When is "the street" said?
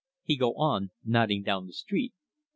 1.67-2.15